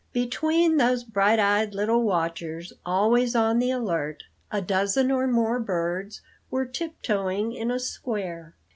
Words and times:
"Between 0.13 0.77
these 0.77 1.03
bright 1.03 1.37
eyed 1.37 1.75
little 1.75 2.01
watchers, 2.01 2.73
always 2.83 3.35
on 3.35 3.59
the 3.59 3.69
alert, 3.69 4.23
a 4.51 4.59
dozen 4.59 5.11
or 5.11 5.27
more 5.27 5.59
birds 5.59 6.21
were 6.49 6.65
tip 6.65 6.95
toeing 7.03 7.53
in 7.55 7.69
a 7.69 7.77
square. 7.79 8.55